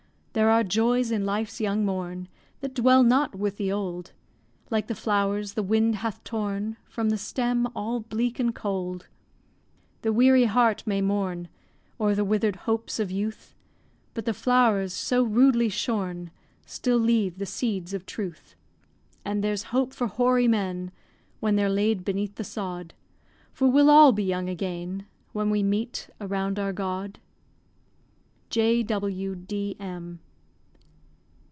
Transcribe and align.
There 0.33 0.49
are 0.49 0.63
joys 0.63 1.11
in 1.11 1.25
life's 1.25 1.59
young 1.59 1.83
morn 1.83 2.29
That 2.61 2.73
dwell 2.73 3.03
not 3.03 3.35
with 3.35 3.57
the 3.57 3.69
old. 3.69 4.13
Like 4.69 4.87
the 4.87 4.95
flowers 4.95 5.55
the 5.55 5.61
wind 5.61 5.97
hath 5.97 6.23
torn, 6.23 6.77
From 6.85 7.09
the 7.09 7.17
strem, 7.17 7.69
all 7.75 7.99
bleak 7.99 8.39
and 8.39 8.55
cold. 8.55 9.07
The 10.03 10.13
weary 10.13 10.45
heart 10.45 10.83
may 10.87 11.01
mourn 11.01 11.49
O'er 11.99 12.15
the 12.15 12.23
wither'd 12.23 12.55
hopes 12.59 12.97
of 12.97 13.11
youth, 13.11 13.53
But 14.13 14.23
the 14.23 14.33
flowers 14.33 14.93
so 14.93 15.21
rudely 15.21 15.67
shorn 15.67 16.31
Still 16.65 16.97
leave 16.99 17.37
the 17.37 17.45
seeds 17.45 17.93
of 17.93 18.05
truth. 18.05 18.55
And 19.25 19.43
there's 19.43 19.63
hope 19.75 19.91
for 19.91 20.07
hoary 20.07 20.47
men 20.47 20.93
When 21.41 21.57
they're 21.57 21.67
laid 21.69 22.05
beneath 22.05 22.35
the 22.35 22.45
sod; 22.45 22.93
For 23.51 23.67
we'll 23.67 23.89
all 23.89 24.13
be 24.13 24.23
young 24.23 24.47
again 24.47 25.07
When 25.33 25.49
we 25.49 25.61
meet 25.61 26.07
around 26.21 26.57
our 26.57 26.71
God. 26.71 27.19
J.W.D.M. 28.49 30.19